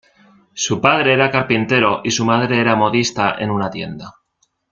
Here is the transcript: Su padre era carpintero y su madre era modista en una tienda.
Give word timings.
Su 0.55 0.81
padre 0.81 1.13
era 1.13 1.29
carpintero 1.29 2.01
y 2.03 2.09
su 2.09 2.25
madre 2.25 2.59
era 2.59 2.75
modista 2.75 3.35
en 3.37 3.51
una 3.51 3.69
tienda. 3.69 4.15